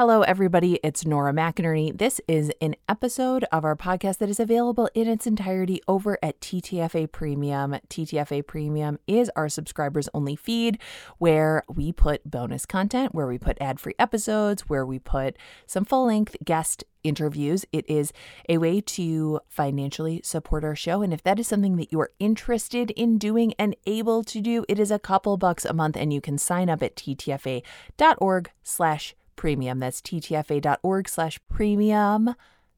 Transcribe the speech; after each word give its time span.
Hello, 0.00 0.22
everybody. 0.22 0.80
It's 0.82 1.04
Nora 1.04 1.34
McInerney. 1.34 1.94
This 1.94 2.22
is 2.26 2.50
an 2.62 2.74
episode 2.88 3.44
of 3.52 3.66
our 3.66 3.76
podcast 3.76 4.16
that 4.16 4.30
is 4.30 4.40
available 4.40 4.88
in 4.94 5.06
its 5.06 5.26
entirety 5.26 5.82
over 5.86 6.18
at 6.22 6.40
TTFA 6.40 7.12
Premium. 7.12 7.76
TTFA 7.90 8.46
Premium 8.46 8.98
is 9.06 9.30
our 9.36 9.50
subscribers 9.50 10.08
only 10.14 10.36
feed 10.36 10.78
where 11.18 11.64
we 11.68 11.92
put 11.92 12.30
bonus 12.30 12.64
content, 12.64 13.14
where 13.14 13.26
we 13.26 13.36
put 13.36 13.58
ad 13.60 13.78
free 13.78 13.92
episodes, 13.98 14.62
where 14.70 14.86
we 14.86 14.98
put 14.98 15.36
some 15.66 15.84
full 15.84 16.06
length 16.06 16.34
guest 16.42 16.82
interviews. 17.04 17.66
It 17.70 17.84
is 17.86 18.10
a 18.48 18.56
way 18.56 18.80
to 18.80 19.40
financially 19.48 20.22
support 20.24 20.64
our 20.64 20.76
show. 20.76 21.02
And 21.02 21.12
if 21.12 21.22
that 21.24 21.38
is 21.38 21.46
something 21.46 21.76
that 21.76 21.92
you 21.92 22.00
are 22.00 22.12
interested 22.18 22.90
in 22.92 23.18
doing 23.18 23.52
and 23.58 23.76
able 23.84 24.24
to 24.24 24.40
do, 24.40 24.64
it 24.66 24.78
is 24.78 24.90
a 24.90 24.98
couple 24.98 25.36
bucks 25.36 25.66
a 25.66 25.74
month 25.74 25.98
and 25.98 26.10
you 26.10 26.22
can 26.22 26.38
sign 26.38 26.70
up 26.70 26.82
at 26.82 26.96
ttfa.org 26.96 28.50
slash 28.62 29.14
premium. 29.40 29.78
That's 29.78 30.02
ttfa.org 30.02 31.08
slash 31.08 31.40
premium. 31.48 32.34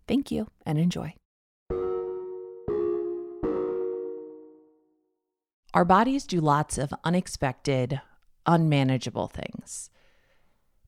Thank 0.07 0.31
you 0.31 0.47
and 0.65 0.79
enjoy. 0.79 1.15
Our 5.75 5.85
bodies 5.85 6.25
do 6.25 6.41
lots 6.41 6.79
of 6.79 6.95
unexpected, 7.03 8.01
unmanageable 8.47 9.27
things. 9.27 9.91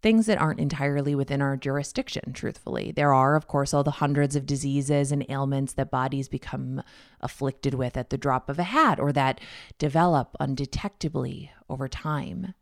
Things 0.00 0.26
that 0.26 0.40
aren't 0.40 0.60
entirely 0.60 1.16
within 1.16 1.42
our 1.42 1.56
jurisdiction, 1.56 2.32
truthfully. 2.34 2.92
There 2.92 3.12
are, 3.12 3.34
of 3.34 3.48
course, 3.48 3.74
all 3.74 3.82
the 3.82 3.90
hundreds 3.90 4.36
of 4.36 4.46
diseases 4.46 5.10
and 5.10 5.26
ailments 5.28 5.72
that 5.72 5.90
bodies 5.90 6.28
become 6.28 6.82
afflicted 7.20 7.74
with 7.74 7.96
at 7.96 8.10
the 8.10 8.18
drop 8.18 8.48
of 8.48 8.60
a 8.60 8.64
hat 8.64 9.00
or 9.00 9.12
that 9.12 9.40
develop 9.78 10.36
undetectably 10.38 11.48
over 11.68 11.88
time. 11.88 12.54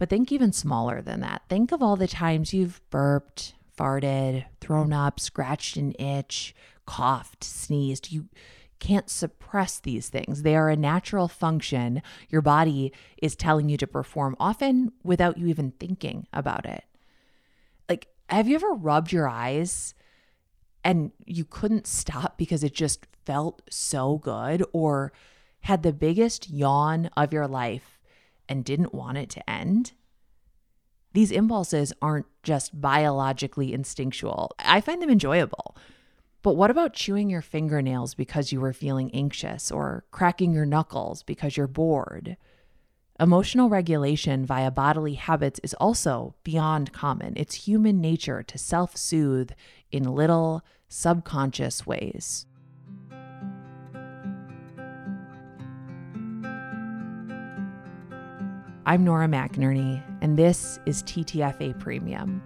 But 0.00 0.08
think 0.08 0.32
even 0.32 0.54
smaller 0.54 1.02
than 1.02 1.20
that. 1.20 1.42
Think 1.50 1.72
of 1.72 1.82
all 1.82 1.94
the 1.94 2.08
times 2.08 2.54
you've 2.54 2.80
burped, 2.88 3.52
farted, 3.78 4.46
thrown 4.58 4.94
up, 4.94 5.20
scratched 5.20 5.76
an 5.76 5.92
itch, 5.98 6.54
coughed, 6.86 7.44
sneezed. 7.44 8.10
You 8.10 8.30
can't 8.78 9.10
suppress 9.10 9.78
these 9.78 10.08
things. 10.08 10.40
They 10.40 10.56
are 10.56 10.70
a 10.70 10.74
natural 10.74 11.28
function 11.28 12.00
your 12.30 12.40
body 12.40 12.94
is 13.20 13.36
telling 13.36 13.68
you 13.68 13.76
to 13.76 13.86
perform, 13.86 14.36
often 14.40 14.92
without 15.04 15.36
you 15.36 15.48
even 15.48 15.72
thinking 15.72 16.26
about 16.32 16.64
it. 16.64 16.84
Like, 17.86 18.08
have 18.30 18.48
you 18.48 18.54
ever 18.54 18.72
rubbed 18.72 19.12
your 19.12 19.28
eyes 19.28 19.94
and 20.82 21.12
you 21.26 21.44
couldn't 21.44 21.86
stop 21.86 22.38
because 22.38 22.64
it 22.64 22.72
just 22.72 23.06
felt 23.26 23.60
so 23.68 24.16
good? 24.16 24.64
Or 24.72 25.12
had 25.60 25.82
the 25.82 25.92
biggest 25.92 26.48
yawn 26.48 27.10
of 27.18 27.34
your 27.34 27.46
life 27.46 27.98
and 28.50 28.64
didn't 28.64 28.92
want 28.92 29.16
it 29.16 29.30
to 29.30 29.48
end. 29.48 29.92
These 31.12 31.32
impulses 31.32 31.92
aren't 32.00 32.26
just 32.42 32.80
biologically 32.80 33.72
instinctual. 33.72 34.52
I 34.58 34.80
find 34.80 35.02
them 35.02 35.10
enjoyable. 35.10 35.76
But 36.42 36.54
what 36.54 36.70
about 36.70 36.94
chewing 36.94 37.28
your 37.28 37.42
fingernails 37.42 38.14
because 38.14 38.50
you 38.52 38.60
were 38.60 38.72
feeling 38.72 39.10
anxious 39.12 39.70
or 39.70 40.04
cracking 40.10 40.52
your 40.52 40.64
knuckles 40.64 41.22
because 41.22 41.56
you're 41.56 41.66
bored? 41.66 42.36
Emotional 43.18 43.68
regulation 43.68 44.46
via 44.46 44.70
bodily 44.70 45.14
habits 45.14 45.60
is 45.62 45.74
also 45.74 46.34
beyond 46.42 46.94
common. 46.94 47.34
It's 47.36 47.66
human 47.66 48.00
nature 48.00 48.42
to 48.42 48.56
self 48.56 48.96
soothe 48.96 49.50
in 49.92 50.04
little 50.04 50.62
subconscious 50.88 51.86
ways. 51.86 52.46
I'm 58.90 59.04
Nora 59.04 59.28
McInerney, 59.28 60.02
and 60.20 60.36
this 60.36 60.80
is 60.84 61.04
TTFA 61.04 61.78
Premium. 61.78 62.42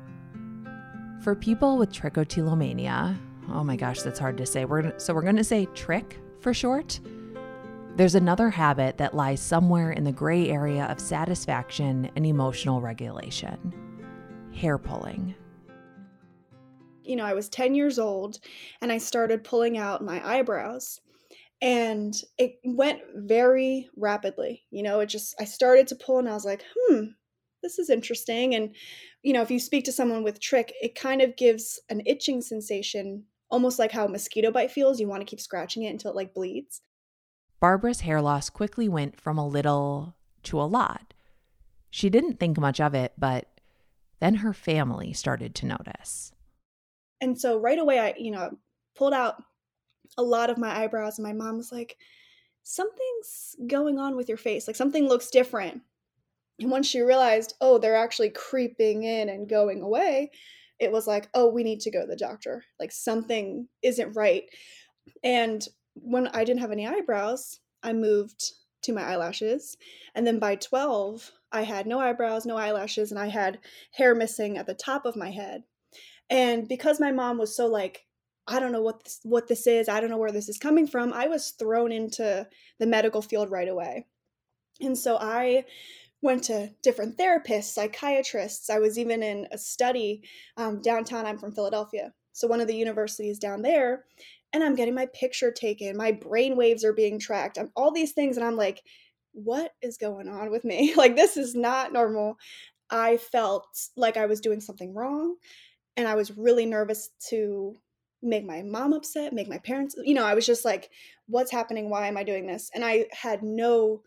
For 1.23 1.35
people 1.35 1.79
with 1.79 1.91
trichotillomania, 1.91 3.17
oh 3.49 3.65
my 3.65 3.77
gosh, 3.77 4.03
that's 4.03 4.19
hard 4.19 4.37
to 4.37 4.45
say. 4.45 4.67
We're 4.67 4.93
so 4.99 5.15
we're 5.15 5.23
going 5.23 5.37
to 5.37 5.43
say 5.43 5.65
trich 5.73 6.19
for 6.41 6.53
short. 6.53 7.01
There's 7.97 8.15
another 8.15 8.51
habit 8.51 8.99
that 8.99 9.15
lies 9.15 9.41
somewhere 9.41 9.93
in 9.93 10.05
the 10.05 10.13
gray 10.13 10.51
area 10.51 10.85
of 10.85 11.01
satisfaction 11.01 12.11
and 12.15 12.27
emotional 12.27 12.83
regulation 12.83 13.73
hair 14.53 14.77
pulling. 14.77 15.35
You 17.05 17.17
know, 17.17 17.25
I 17.25 17.33
was 17.33 17.49
10 17.49 17.75
years 17.75 17.99
old 17.99 18.39
and 18.83 18.93
I 18.93 18.99
started 18.99 19.45
pulling 19.45 19.79
out 19.79 20.05
my 20.05 20.21
eyebrows 20.23 21.01
and 21.65 22.15
it 22.37 22.59
went 22.63 23.01
very 23.15 23.89
rapidly 23.97 24.63
you 24.71 24.83
know 24.83 25.01
it 25.01 25.07
just 25.07 25.35
i 25.41 25.45
started 25.45 25.89
to 25.89 25.97
pull 25.97 26.19
and 26.19 26.29
i 26.29 26.35
was 26.35 26.45
like 26.45 26.63
hmm 26.89 27.05
this 27.63 27.79
is 27.79 27.89
interesting 27.89 28.55
and 28.55 28.75
you 29.23 29.33
know 29.33 29.41
if 29.41 29.51
you 29.51 29.59
speak 29.59 29.85
to 29.85 29.91
someone 29.91 30.23
with 30.23 30.39
trich 30.39 30.71
it 30.83 30.95
kind 30.95 31.23
of 31.23 31.37
gives 31.37 31.81
an 31.89 32.03
itching 32.07 32.43
sensation 32.43 33.25
almost 33.51 33.79
like 33.79 33.91
how 33.91 34.05
a 34.05 34.09
mosquito 34.09 34.51
bite 34.53 34.71
feels 34.71 35.01
you 35.01 35.09
want 35.09 35.23
to 35.23 35.27
keep 35.27 35.41
scratching 35.41 35.85
it 35.85 35.91
until 35.91 36.11
it 36.11 36.17
like 36.17 36.35
bleeds. 36.35 36.83
Barbara's 37.61 38.01
hair 38.01 38.21
loss 38.21 38.51
quickly 38.51 38.89
went 38.89 39.21
from 39.21 39.39
a 39.39 39.47
little 39.47 40.17
to 40.43 40.61
a 40.61 40.65
lot. 40.65 41.15
She 41.89 42.11
didn't 42.11 42.41
think 42.41 42.59
much 42.59 42.81
of 42.81 42.95
it 42.95 43.15
but 43.17 43.49
then 44.21 44.37
her 44.37 44.53
family 44.53 45.13
started 45.13 45.55
to 45.57 45.67
notice. 45.67 46.33
And 47.21 47.41
so 47.41 47.59
right 47.59 47.79
away 47.79 47.99
i 47.99 48.15
you 48.19 48.33
know 48.33 48.59
pulled 48.97 49.15
out 49.15 49.43
a 50.17 50.23
lot 50.23 50.51
of 50.51 50.59
my 50.59 50.83
eyebrows 50.83 51.19
and 51.19 51.27
my 51.27 51.33
mom 51.33 51.57
was 51.57 51.73
like 51.73 51.97
something's 52.63 53.57
going 53.67 53.99
on 53.99 54.17
with 54.17 54.29
your 54.29 54.39
face. 54.39 54.67
Like 54.67 54.77
something 54.77 55.07
looks 55.07 55.31
different. 55.31 55.83
And 56.61 56.71
once 56.71 56.87
she 56.87 57.01
realized 57.01 57.55
oh 57.61 57.79
they're 57.79 57.97
actually 57.97 58.31
creeping 58.31 59.03
in 59.03 59.29
and 59.29 59.49
going 59.49 59.83
away 59.83 60.31
it 60.81 60.91
was 60.91 61.07
like 61.07 61.29
oh 61.35 61.49
we 61.49 61.63
need 61.63 61.81
to 61.81 61.91
go 61.91 62.03
to 62.03 62.07
the 62.07 62.17
doctor. 62.17 62.65
Like 62.81 62.93
something 62.93 63.69
isn't 63.83 64.17
right. 64.17 64.45
And 65.23 65.67
when 65.95 66.29
i 66.29 66.45
didn't 66.45 66.61
have 66.61 66.73
any 66.73 66.87
eyebrows 66.87 67.61
i 67.83 67.93
moved 67.93 68.53
to 68.83 68.93
my 68.93 69.03
eyelashes. 69.03 69.77
And 70.15 70.27
then 70.27 70.39
by 70.39 70.57
12 70.57 71.31
i 71.53 71.63
had 71.63 71.87
no 71.87 72.01
eyebrows 72.01 72.47
no 72.47 72.57
eyelashes 72.57 73.11
and 73.11 73.21
i 73.21 73.29
had 73.29 73.59
hair 73.93 74.15
missing 74.15 74.59
at 74.59 74.67
the 74.67 74.75
top 74.75 75.07
of 75.07 75.17
my 75.17 75.31
head. 75.31 75.65
And 76.31 76.69
because 76.69 77.01
my 77.01 77.13
mom 77.13 77.39
was 77.39 77.55
so 77.55 77.67
like 77.67 78.07
I 78.47 78.61
don't 78.61 78.73
know 78.73 78.83
what 78.83 79.05
this, 79.05 79.21
what 79.23 79.49
this 79.49 79.67
is. 79.67 79.89
I 79.89 80.01
don't 80.01 80.11
know 80.11 80.19
where 80.19 80.33
this 80.33 80.49
is 80.49 80.59
coming 80.59 80.87
from. 80.87 81.13
I 81.13 81.29
was 81.29 81.51
thrown 81.51 81.93
into 81.93 82.47
the 82.79 82.87
medical 82.87 83.23
field 83.23 83.51
right 83.51 83.69
away. 83.69 84.07
And 84.81 84.99
so 84.99 85.17
I 85.19 85.65
went 86.21 86.45
to 86.45 86.71
different 86.83 87.17
therapists, 87.17 87.75
psychiatrists. 87.75 88.71
I 88.71 88.79
was 88.79 88.99
even 88.99 89.23
in 89.23 89.47
a 89.53 89.59
study 89.59 90.23
um, 90.57 90.81
downtown. 90.81 91.27
I'm 91.27 91.39
from 91.39 91.53
Philadelphia. 91.53 92.13
So 92.33 92.49
one 92.49 92.61
of 92.61 92.67
the 92.67 92.77
universities 92.77 93.39
down 93.39 93.63
there, 93.63 94.05
and 94.53 94.63
I'm 94.63 94.75
getting 94.75 94.95
my 94.95 95.07
picture 95.07 95.51
taken. 95.51 95.97
My 95.97 96.13
brain 96.13 96.57
waves 96.57 96.85
are 96.85 96.93
being 96.93 97.19
tracked. 97.19 97.59
I'm, 97.59 97.71
all 97.77 97.93
these 97.93 98.13
things. 98.13 98.37
And 98.37 98.47
I'm 98.47 98.57
like, 98.57 98.83
what 99.33 99.73
is 99.83 99.99
going 99.99 100.29
on 100.29 100.51
with 100.51 100.65
me? 100.65 100.95
like, 100.97 101.17
this 101.17 101.37
is 101.37 101.55
not 101.55 101.93
normal. 101.93 102.37
I 102.91 103.17
felt 103.17 103.67
like 103.97 104.17
I 104.17 104.27
was 104.27 104.41
doing 104.41 104.61
something 104.61 104.95
wrong. 104.95 105.37
And 105.97 106.09
I 106.09 106.15
was 106.15 106.37
really 106.37 106.67
nervous 106.67 107.11
to 107.29 107.77
make 108.25 108.45
my 108.45 108.63
mom 108.63 108.93
upset, 108.93 109.33
make 109.33 109.49
my 109.49 109.59
parents, 109.59 109.95
you 110.03 110.15
know, 110.15 110.25
I 110.25 110.35
was 110.35 110.47
just 110.47 110.65
like, 110.65 110.91
what's 111.27 111.53
happening? 111.53 111.91
Why 111.91 112.09
am 112.09 112.17
I 112.17 112.25
doing 112.25 112.47
this? 112.47 112.71
And 112.75 112.85
I 112.85 113.07
had 113.13 113.43
no 113.43 114.03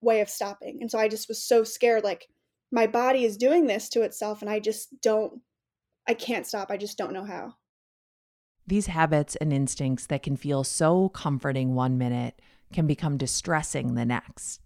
way 0.00 0.20
of 0.20 0.28
stopping. 0.28 0.78
And 0.80 0.90
so 0.90 0.98
I 0.98 1.08
just 1.08 1.28
was 1.28 1.42
so 1.42 1.64
scared 1.64 2.04
like 2.04 2.28
my 2.70 2.86
body 2.86 3.24
is 3.24 3.36
doing 3.36 3.66
this 3.66 3.88
to 3.90 4.02
itself 4.02 4.42
and 4.42 4.50
I 4.50 4.60
just 4.60 5.00
don't 5.02 5.40
I 6.06 6.14
can't 6.14 6.46
stop. 6.46 6.70
I 6.70 6.78
just 6.78 6.96
don't 6.96 7.12
know 7.12 7.24
how. 7.24 7.54
These 8.66 8.86
habits 8.86 9.36
and 9.36 9.52
instincts 9.52 10.06
that 10.06 10.22
can 10.22 10.36
feel 10.36 10.64
so 10.64 11.10
comforting 11.10 11.74
one 11.74 11.98
minute 11.98 12.40
can 12.72 12.86
become 12.86 13.18
distressing 13.18 13.94
the 13.94 14.06
next. 14.06 14.62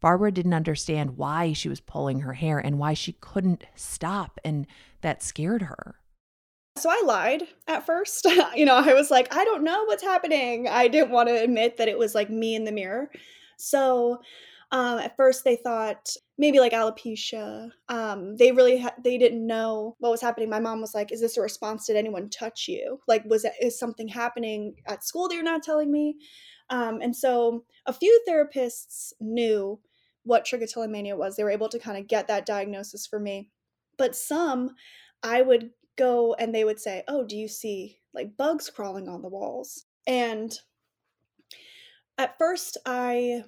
Barbara 0.00 0.30
didn't 0.32 0.54
understand 0.54 1.16
why 1.16 1.52
she 1.52 1.68
was 1.68 1.80
pulling 1.80 2.20
her 2.20 2.34
hair 2.34 2.58
and 2.58 2.78
why 2.78 2.94
she 2.94 3.12
couldn't 3.14 3.64
stop, 3.74 4.38
and 4.44 4.66
that 5.00 5.22
scared 5.22 5.62
her. 5.62 5.96
So 6.78 6.90
I 6.90 7.02
lied 7.04 7.44
at 7.68 7.86
first. 7.86 8.26
you 8.54 8.64
know, 8.64 8.76
I 8.76 8.92
was 8.92 9.10
like, 9.10 9.34
I 9.34 9.44
don't 9.44 9.64
know 9.64 9.84
what's 9.84 10.02
happening. 10.02 10.68
I 10.68 10.88
didn't 10.88 11.10
want 11.10 11.28
to 11.28 11.42
admit 11.42 11.76
that 11.78 11.88
it 11.88 11.98
was 11.98 12.14
like 12.14 12.30
me 12.30 12.54
in 12.54 12.64
the 12.64 12.72
mirror. 12.72 13.10
So 13.56 14.20
um, 14.72 14.98
at 14.98 15.16
first 15.16 15.44
they 15.44 15.56
thought 15.56 16.08
maybe 16.38 16.60
like 16.60 16.72
alopecia. 16.72 17.70
Um, 17.88 18.36
they 18.36 18.52
really 18.52 18.78
ha- 18.78 18.94
they 19.02 19.16
didn't 19.16 19.46
know 19.46 19.96
what 20.00 20.10
was 20.10 20.20
happening. 20.20 20.50
My 20.50 20.60
mom 20.60 20.80
was 20.80 20.94
like, 20.94 21.12
"Is 21.12 21.20
this 21.20 21.36
a 21.36 21.40
response? 21.40 21.86
Did 21.86 21.96
anyone 21.96 22.28
touch 22.30 22.66
you? 22.68 22.98
Like, 23.06 23.24
was 23.26 23.44
it, 23.44 23.52
is 23.60 23.78
something 23.78 24.08
happening 24.08 24.74
at 24.86 25.04
school 25.04 25.28
that 25.28 25.34
you're 25.34 25.44
not 25.44 25.62
telling 25.62 25.90
me?" 25.92 26.16
Um, 26.70 27.00
and 27.00 27.14
so 27.14 27.64
a 27.86 27.92
few 27.92 28.20
therapists 28.28 29.12
knew 29.20 29.78
what 30.24 30.44
trichotillomania 30.44 31.16
was. 31.16 31.36
They 31.36 31.44
were 31.44 31.50
able 31.50 31.68
to 31.68 31.78
kind 31.78 31.96
of 31.96 32.08
get 32.08 32.26
that 32.26 32.44
diagnosis 32.44 33.06
for 33.06 33.20
me. 33.20 33.50
But 33.96 34.16
some 34.16 34.70
I 35.22 35.42
would 35.42 35.70
go 35.96 36.34
and 36.34 36.54
they 36.54 36.64
would 36.64 36.80
say, 36.80 37.04
"Oh, 37.08 37.24
do 37.24 37.36
you 37.36 37.48
see 37.48 37.98
like 38.14 38.36
bugs 38.36 38.70
crawling 38.70 39.08
on 39.08 39.22
the 39.22 39.28
walls?" 39.28 39.84
And 40.06 40.58
at 42.18 42.38
first 42.38 42.78
I 42.86 43.44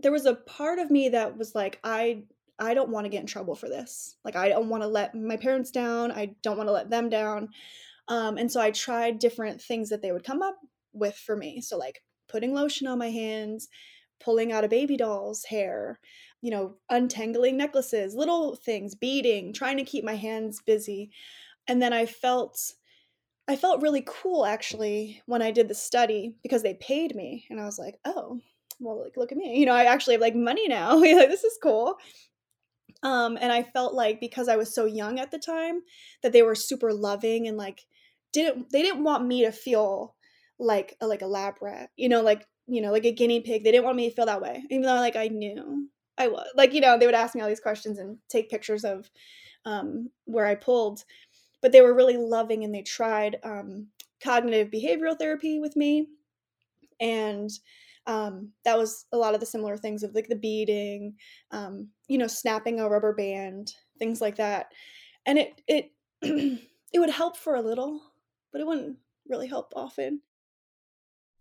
there 0.00 0.12
was 0.12 0.26
a 0.26 0.34
part 0.34 0.78
of 0.78 0.90
me 0.90 1.10
that 1.10 1.36
was 1.36 1.54
like 1.54 1.78
I 1.84 2.24
I 2.58 2.74
don't 2.74 2.90
want 2.90 3.04
to 3.04 3.10
get 3.10 3.20
in 3.20 3.26
trouble 3.26 3.56
for 3.56 3.68
this. 3.68 4.16
Like, 4.24 4.36
I 4.36 4.48
don't 4.48 4.68
want 4.68 4.82
to 4.82 4.86
let 4.86 5.14
my 5.14 5.36
parents 5.36 5.70
down. 5.70 6.12
I 6.12 6.34
don't 6.42 6.56
want 6.56 6.68
to 6.68 6.72
let 6.72 6.90
them 6.90 7.08
down. 7.08 7.48
Um, 8.08 8.36
and 8.36 8.50
so 8.50 8.60
I 8.60 8.70
tried 8.70 9.18
different 9.18 9.60
things 9.60 9.88
that 9.88 10.02
they 10.02 10.12
would 10.12 10.24
come 10.24 10.42
up 10.42 10.56
with 10.92 11.16
for 11.16 11.36
me. 11.36 11.60
So, 11.60 11.76
like 11.76 12.02
putting 12.28 12.54
lotion 12.54 12.86
on 12.86 12.98
my 12.98 13.10
hands, 13.10 13.68
pulling 14.20 14.52
out 14.52 14.64
a 14.64 14.68
baby 14.68 14.96
doll's 14.96 15.44
hair, 15.44 15.98
you 16.40 16.50
know, 16.50 16.76
untangling 16.90 17.56
necklaces, 17.56 18.14
little 18.14 18.54
things, 18.56 18.94
beading, 18.94 19.52
trying 19.52 19.76
to 19.78 19.84
keep 19.84 20.04
my 20.04 20.16
hands 20.16 20.60
busy. 20.64 21.10
And 21.68 21.80
then 21.80 21.92
I 21.92 22.06
felt 22.06 22.58
I 23.48 23.56
felt 23.56 23.82
really 23.82 24.04
cool 24.06 24.46
actually 24.46 25.20
when 25.26 25.42
I 25.42 25.50
did 25.50 25.68
the 25.68 25.74
study 25.74 26.36
because 26.42 26.62
they 26.62 26.74
paid 26.74 27.14
me 27.16 27.46
and 27.50 27.60
I 27.60 27.64
was 27.64 27.78
like, 27.78 27.98
"Oh, 28.04 28.40
well, 28.80 29.02
like 29.02 29.16
look 29.16 29.32
at 29.32 29.38
me. 29.38 29.58
You 29.58 29.66
know, 29.66 29.74
I 29.74 29.84
actually 29.84 30.14
have 30.14 30.20
like 30.20 30.36
money 30.36 30.68
now. 30.68 30.96
like 31.00 31.28
this 31.28 31.44
is 31.44 31.58
cool." 31.62 31.96
Um 33.02 33.38
and 33.40 33.52
I 33.52 33.62
felt 33.62 33.94
like 33.94 34.20
because 34.20 34.48
I 34.48 34.56
was 34.56 34.74
so 34.74 34.84
young 34.84 35.18
at 35.18 35.30
the 35.30 35.38
time 35.38 35.80
that 36.22 36.32
they 36.32 36.42
were 36.42 36.54
super 36.54 36.92
loving 36.92 37.48
and 37.48 37.56
like 37.56 37.80
didn't 38.32 38.70
they 38.72 38.82
didn't 38.82 39.04
want 39.04 39.26
me 39.26 39.44
to 39.44 39.52
feel 39.52 40.14
like 40.58 40.96
a 41.00 41.06
like 41.06 41.22
a 41.22 41.26
lab 41.26 41.56
rat. 41.60 41.90
You 41.96 42.08
know, 42.08 42.22
like 42.22 42.46
you 42.66 42.80
know, 42.80 42.92
like 42.92 43.04
a 43.04 43.12
guinea 43.12 43.40
pig. 43.40 43.64
They 43.64 43.72
didn't 43.72 43.84
want 43.84 43.96
me 43.96 44.08
to 44.08 44.14
feel 44.14 44.26
that 44.26 44.40
way, 44.40 44.62
even 44.70 44.82
though 44.82 44.94
like 44.94 45.16
I 45.16 45.28
knew 45.28 45.88
I 46.18 46.28
was. 46.28 46.46
Like 46.54 46.72
you 46.74 46.80
know, 46.80 46.98
they 46.98 47.06
would 47.06 47.14
ask 47.14 47.34
me 47.34 47.40
all 47.40 47.48
these 47.48 47.60
questions 47.60 47.98
and 47.98 48.18
take 48.28 48.50
pictures 48.50 48.84
of 48.84 49.10
um, 49.64 50.10
where 50.24 50.46
I 50.46 50.54
pulled, 50.54 51.04
but 51.62 51.72
they 51.72 51.80
were 51.80 51.94
really 51.94 52.16
loving 52.16 52.64
and 52.64 52.74
they 52.74 52.82
tried 52.82 53.38
um, 53.44 53.86
cognitive 54.22 54.68
behavioral 54.68 55.18
therapy 55.18 55.58
with 55.60 55.76
me, 55.76 56.08
and 57.00 57.50
um, 58.06 58.50
that 58.64 58.76
was 58.76 59.06
a 59.12 59.16
lot 59.16 59.34
of 59.34 59.40
the 59.40 59.46
similar 59.46 59.76
things 59.76 60.02
of 60.02 60.14
like 60.14 60.28
the 60.28 60.36
beading, 60.36 61.14
um, 61.52 61.88
you 62.08 62.18
know, 62.18 62.26
snapping 62.26 62.80
a 62.80 62.88
rubber 62.88 63.14
band, 63.14 63.72
things 63.98 64.20
like 64.20 64.36
that, 64.36 64.66
and 65.24 65.38
it 65.38 65.62
it 65.68 65.92
it 66.22 66.98
would 66.98 67.10
help 67.10 67.36
for 67.36 67.54
a 67.54 67.62
little, 67.62 68.00
but 68.52 68.60
it 68.60 68.66
wouldn't 68.66 68.98
really 69.28 69.46
help 69.46 69.72
often. 69.76 70.20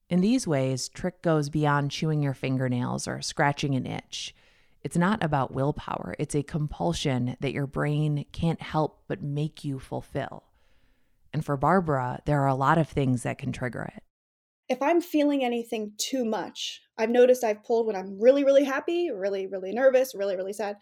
In 0.10 0.22
these 0.22 0.46
ways, 0.46 0.90
Trich 0.90 1.22
goes 1.22 1.50
beyond 1.50 1.90
chewing 1.90 2.22
your 2.22 2.34
fingernails 2.34 3.08
or 3.08 3.22
scratching 3.22 3.76
an 3.76 3.86
itch. 3.86 4.36
It's 4.84 4.98
not 4.98 5.24
about 5.24 5.54
willpower, 5.54 6.16
it's 6.18 6.36
a 6.36 6.44
compulsion 6.44 7.38
that 7.40 7.54
your 7.54 7.68
brain 7.68 8.26
can't 8.32 8.62
help 8.62 9.04
but 9.08 9.22
make 9.22 9.64
you 9.64 9.80
fulfill. 9.80 10.44
And 11.34 11.46
for 11.46 11.56
Barbara, 11.56 12.22
there 12.26 12.42
are 12.42 12.48
a 12.48 12.56
lot 12.56 12.78
of 12.78 12.90
things 12.90 13.24
that 13.24 13.38
can 13.38 13.52
trigger 13.52 13.92
it. 13.96 14.04
If 14.68 14.82
I'm 14.82 15.02
feeling 15.02 15.44
anything 15.44 15.94
too 15.98 16.26
much, 16.26 16.82
I've 16.98 17.10
noticed 17.10 17.44
I've 17.44 17.64
pulled 17.64 17.88
when 17.88 17.96
I'm 17.96 18.20
really, 18.20 18.44
really 18.44 18.64
happy, 18.64 19.12
really, 19.12 19.48
really 19.48 19.72
nervous, 19.72 20.16
really, 20.16 20.36
really 20.36 20.54
sad. 20.54 20.78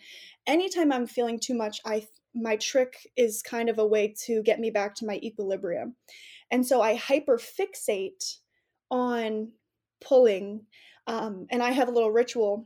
Anytime 0.48 0.92
I'm 0.92 1.08
feeling 1.08 1.40
too 1.40 1.56
much, 1.56 1.80
I 1.86 2.08
my 2.36 2.58
trich 2.58 2.94
is 3.18 3.42
kind 3.42 3.70
of 3.70 3.80
a 3.80 3.86
way 3.86 4.14
to 4.26 4.44
get 4.44 4.60
me 4.60 4.70
back 4.70 4.94
to 4.96 5.06
my 5.06 5.16
equilibrium. 5.24 5.96
And 6.52 6.66
so 6.66 6.82
I 6.82 6.96
hyperfixate 6.96 8.38
on 8.92 9.52
pulling. 10.02 10.66
Um, 11.08 11.48
and 11.50 11.64
I 11.64 11.72
have 11.72 11.88
a 11.88 11.92
little 11.92 12.12
ritual 12.12 12.66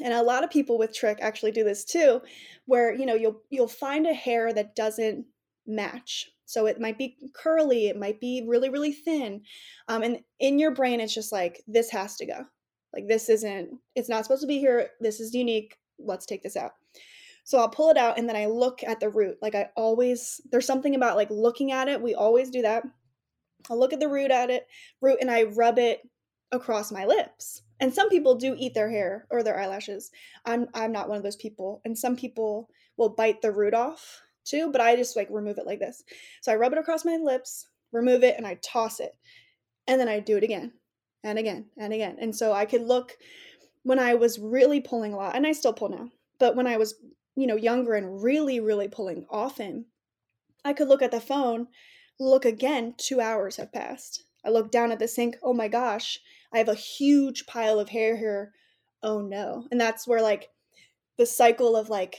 and 0.00 0.12
a 0.12 0.22
lot 0.22 0.44
of 0.44 0.50
people 0.50 0.78
with 0.78 0.92
trich 0.92 1.18
actually 1.20 1.50
do 1.50 1.64
this 1.64 1.84
too 1.84 2.20
where 2.66 2.94
you 2.94 3.06
know 3.06 3.14
you'll 3.14 3.42
you'll 3.50 3.68
find 3.68 4.06
a 4.06 4.14
hair 4.14 4.52
that 4.52 4.76
doesn't 4.76 5.26
match. 5.66 6.30
So 6.46 6.66
it 6.66 6.80
might 6.80 6.98
be 6.98 7.16
curly 7.34 7.88
it 7.88 7.98
might 7.98 8.20
be 8.20 8.44
really 8.46 8.70
really 8.70 8.92
thin 8.92 9.42
um, 9.88 10.02
and 10.02 10.20
in 10.38 10.58
your 10.58 10.72
brain 10.72 11.00
it's 11.00 11.14
just 11.14 11.32
like 11.32 11.62
this 11.66 11.90
has 11.90 12.16
to 12.16 12.26
go. 12.26 12.44
Like 12.92 13.08
this 13.08 13.28
isn't 13.28 13.70
it's 13.94 14.08
not 14.08 14.24
supposed 14.24 14.42
to 14.42 14.48
be 14.48 14.58
here. 14.58 14.90
This 15.00 15.20
is 15.20 15.34
unique. 15.34 15.76
Let's 15.98 16.26
take 16.26 16.42
this 16.42 16.56
out. 16.56 16.72
So 17.44 17.58
i'll 17.58 17.68
pull 17.68 17.90
it 17.90 17.96
out 17.96 18.18
and 18.18 18.28
then 18.28 18.36
i 18.36 18.46
look 18.46 18.82
at 18.84 19.00
the 19.00 19.10
root. 19.10 19.38
Like 19.42 19.54
i 19.54 19.70
always 19.76 20.40
there's 20.50 20.66
something 20.66 20.94
about 20.94 21.16
like 21.16 21.30
looking 21.30 21.72
at 21.72 21.88
it. 21.88 22.00
We 22.00 22.14
always 22.14 22.50
do 22.50 22.62
that. 22.62 22.84
I'll 23.68 23.78
look 23.78 23.92
at 23.92 24.00
the 24.00 24.08
root 24.08 24.30
at 24.30 24.48
it, 24.48 24.66
root, 25.02 25.18
and 25.20 25.30
I 25.30 25.42
rub 25.42 25.78
it 25.78 26.00
across 26.52 26.92
my 26.92 27.04
lips. 27.04 27.62
And 27.80 27.92
some 27.92 28.08
people 28.08 28.34
do 28.34 28.54
eat 28.58 28.74
their 28.74 28.90
hair 28.90 29.26
or 29.30 29.42
their 29.42 29.58
eyelashes. 29.58 30.10
I'm 30.44 30.68
I'm 30.74 30.92
not 30.92 31.08
one 31.08 31.16
of 31.16 31.22
those 31.22 31.36
people. 31.36 31.80
And 31.84 31.96
some 31.96 32.16
people 32.16 32.68
will 32.96 33.10
bite 33.10 33.42
the 33.42 33.52
root 33.52 33.74
off 33.74 34.20
too, 34.44 34.70
but 34.70 34.80
I 34.80 34.96
just 34.96 35.16
like 35.16 35.28
remove 35.30 35.58
it 35.58 35.66
like 35.66 35.78
this. 35.78 36.02
So 36.42 36.52
I 36.52 36.56
rub 36.56 36.72
it 36.72 36.78
across 36.78 37.04
my 37.04 37.16
lips, 37.16 37.66
remove 37.92 38.22
it, 38.22 38.36
and 38.36 38.46
I 38.46 38.58
toss 38.62 39.00
it. 39.00 39.12
And 39.86 40.00
then 40.00 40.08
I 40.08 40.20
do 40.20 40.36
it 40.36 40.44
again 40.44 40.72
and 41.24 41.38
again 41.38 41.66
and 41.78 41.92
again. 41.92 42.16
And 42.20 42.34
so 42.34 42.52
I 42.52 42.64
could 42.64 42.82
look 42.82 43.16
when 43.82 43.98
I 43.98 44.14
was 44.14 44.38
really 44.38 44.80
pulling 44.80 45.14
a 45.14 45.16
lot, 45.16 45.36
and 45.36 45.46
I 45.46 45.52
still 45.52 45.72
pull 45.72 45.88
now, 45.88 46.10
but 46.38 46.54
when 46.54 46.66
I 46.66 46.76
was, 46.76 46.94
you 47.34 47.46
know, 47.46 47.56
younger 47.56 47.94
and 47.94 48.22
really, 48.22 48.60
really 48.60 48.88
pulling 48.88 49.24
often, 49.30 49.86
I 50.64 50.74
could 50.74 50.88
look 50.88 51.00
at 51.00 51.10
the 51.10 51.20
phone 51.20 51.68
Look 52.20 52.44
again, 52.44 52.92
two 52.98 53.18
hours 53.18 53.56
have 53.56 53.72
passed. 53.72 54.24
I 54.44 54.50
look 54.50 54.70
down 54.70 54.92
at 54.92 54.98
the 54.98 55.08
sink. 55.08 55.38
Oh 55.42 55.54
my 55.54 55.68
gosh, 55.68 56.20
I 56.52 56.58
have 56.58 56.68
a 56.68 56.74
huge 56.74 57.46
pile 57.46 57.78
of 57.78 57.88
hair 57.88 58.16
here. 58.16 58.52
Oh 59.02 59.20
no. 59.20 59.66
And 59.70 59.80
that's 59.80 60.06
where 60.06 60.22
like 60.22 60.48
the 61.16 61.26
cycle 61.26 61.76
of 61.76 61.88
like, 61.88 62.16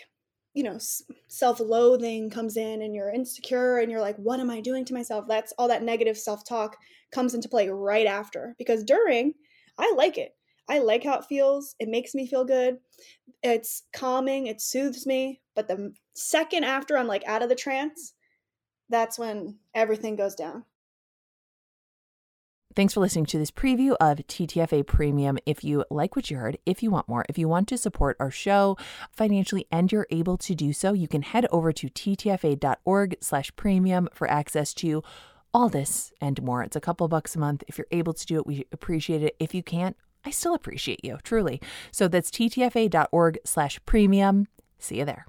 you 0.54 0.64
know, 0.64 0.80
self 1.28 1.60
loathing 1.60 2.30
comes 2.30 2.58
in 2.58 2.82
and 2.82 2.96
you're 2.96 3.12
insecure 3.12 3.80
and 3.80 3.92
you're 3.92 4.02
like, 4.02 4.18
what 4.18 4.40
am 4.40 4.50
I 4.50 4.62
doing 4.62 4.86
to 4.86 4.94
myself? 4.94 5.26
That's 5.28 5.54
all 5.58 5.68
that 5.68 5.84
negative 5.84 6.18
self 6.18 6.44
talk 6.46 6.78
comes 7.12 7.34
into 7.34 7.50
play 7.50 7.70
right 7.70 8.08
after. 8.08 8.56
Because 8.58 8.84
during, 8.84 9.34
I 9.78 9.94
like 9.96 10.18
it. 10.18 10.36
I 10.70 10.80
like 10.80 11.04
how 11.04 11.18
it 11.18 11.26
feels. 11.26 11.76
It 11.80 11.90
makes 11.90 12.14
me 12.16 12.28
feel 12.28 12.46
good. 12.46 12.78
It's 13.44 13.84
calming, 13.94 14.48
it 14.48 14.62
soothes 14.62 15.06
me. 15.06 15.42
But 15.56 15.68
the 15.68 15.94
second 16.14 16.64
after 16.64 16.98
I'm 16.98 17.08
like 17.08 17.24
out 17.28 17.44
of 17.44 17.50
the 17.50 17.56
trance, 17.56 18.14
that's 18.90 19.18
when 19.18 19.58
everything 19.74 20.16
goes 20.16 20.36
down. 20.36 20.64
Thanks 22.74 22.94
for 22.94 23.02
listening 23.02 23.26
to 23.28 23.38
this 23.38 23.52
preview 23.52 23.96
of 24.00 24.20
TTFA 24.20 24.88
Premium. 24.88 25.38
If 25.46 25.62
you 25.64 25.84
like 25.90 26.16
what 26.16 26.32
you 26.32 26.38
heard, 26.38 26.58
if 26.66 26.82
you 26.82 26.90
want 26.90 27.10
more, 27.10 27.26
if 27.28 27.38
you 27.38 27.50
want 27.50 27.68
to 27.68 27.78
support 27.78 28.16
our 28.20 28.32
show 28.32 28.78
financially 29.12 29.68
and 29.72 29.92
you're 29.92 30.08
able 30.10 30.38
to 30.38 30.56
do 30.56 30.72
so, 30.72 30.94
you 30.94 31.08
can 31.08 31.22
head 31.22 31.46
over 31.52 31.74
to 31.74 31.90
ttfa.org 31.90 33.18
slash 33.20 33.54
premium 33.58 34.08
for 34.14 34.30
access 34.30 34.74
to 34.76 35.04
all 35.54 35.68
this 35.68 36.14
and 36.22 36.42
more. 36.42 36.64
It's 36.64 36.78
a 36.78 36.82
couple 36.82 37.08
bucks 37.10 37.36
a 37.36 37.40
month. 37.40 37.64
If 37.68 37.78
you're 37.78 37.88
able 37.92 38.14
to 38.14 38.26
do 38.26 38.38
it, 38.38 38.48
we 38.48 38.66
appreciate 38.72 39.22
it. 39.22 39.36
If 39.38 39.54
you 39.54 39.64
can't, 39.64 39.98
I 40.24 40.30
still 40.30 40.54
appreciate 40.54 41.04
you, 41.04 41.18
truly. 41.24 41.62
So 41.92 42.08
that's 42.08 42.32
ttfa.org 42.32 43.40
slash 43.44 43.80
premium. 43.86 44.48
See 44.80 45.00
you 45.00 45.06
there. 45.06 45.26